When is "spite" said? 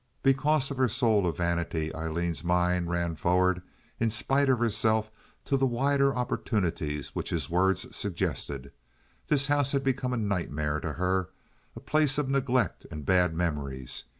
4.09-4.49